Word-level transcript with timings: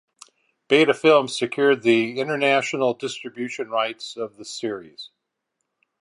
Beta 0.67 0.95
Film 0.95 1.27
secured 1.27 1.83
the 1.83 2.19
international 2.19 2.95
distribution 2.95 3.69
rights 3.69 4.17
of 4.17 4.35
the 4.37 4.45
series. 4.45 5.11